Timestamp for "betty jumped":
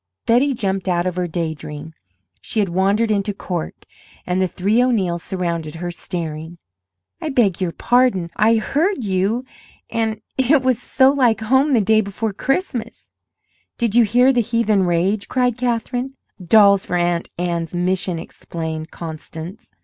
0.25-0.87